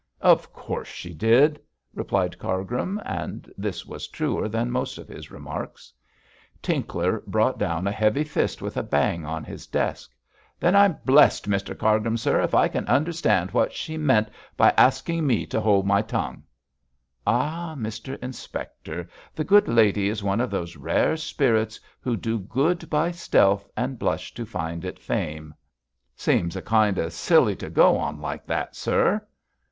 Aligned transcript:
'Of 0.19 0.51
course 0.51 0.87
she 0.87 1.13
did,' 1.13 1.61
replied 1.93 2.39
Cargrim, 2.39 2.99
and 3.05 3.53
this 3.55 3.85
was 3.85 4.07
truer 4.07 4.49
than 4.49 4.71
most 4.71 4.97
of 4.97 5.07
his 5.07 5.29
remarks. 5.29 5.93
Tinkler 6.59 7.21
brought 7.27 7.59
down 7.59 7.85
a 7.85 7.91
heavy 7.91 8.23
fist 8.23 8.63
with 8.63 8.77
a 8.77 8.81
bang 8.81 9.25
on 9.27 9.43
his 9.43 9.67
desk. 9.67 10.11
'Then 10.59 10.75
I'm 10.75 10.97
blest, 11.05 11.47
Mr 11.47 11.77
Cargrim, 11.77 12.17
sir, 12.17 12.41
if 12.41 12.55
I 12.55 12.67
can 12.67 12.87
understand 12.87 13.51
what 13.51 13.73
she 13.73 13.95
meant 13.95 14.29
by 14.57 14.73
asking 14.75 15.27
me 15.27 15.45
to 15.45 15.61
hold 15.61 15.85
my 15.85 16.01
tongue.' 16.01 16.41
'Ah, 17.27 17.75
Mr 17.77 18.17
Inspector, 18.23 19.07
the 19.35 19.43
good 19.43 19.67
lady 19.67 20.09
is 20.09 20.23
one 20.23 20.41
of 20.41 20.49
those 20.49 20.75
rare 20.77 21.15
spirits 21.15 21.79
who 21.99 22.17
"do 22.17 22.39
good 22.39 22.89
by 22.89 23.11
stealth 23.11 23.69
and 23.77 23.99
blush 23.99 24.33
to 24.33 24.47
find 24.47 24.83
it 24.83 24.97
fame."' 24.97 25.53
'Seems 26.15 26.55
a 26.55 26.61
kind 26.63 26.97
of 26.97 27.13
silly 27.13 27.55
to 27.57 27.69
go 27.69 27.97
on 27.99 28.19
like 28.19 28.47
that, 28.47 28.75
sir!' 28.75 29.23